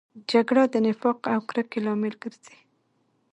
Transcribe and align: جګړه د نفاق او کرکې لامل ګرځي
جګړه 0.31 0.63
د 0.73 0.75
نفاق 0.85 1.19
او 1.33 1.39
کرکې 1.49 1.79
لامل 1.85 2.13
ګرځي 2.23 2.57